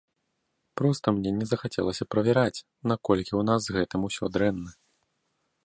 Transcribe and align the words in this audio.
Проста 0.79 1.11
мне 1.17 1.31
не 1.41 1.45
захацелася 1.51 2.07
правяраць, 2.13 2.63
наколькі 2.93 3.29
ў 3.35 3.41
нас 3.51 3.59
з 3.69 3.77
гэтым 3.77 4.01
усё 4.09 4.25
дрэнна. 4.39 4.71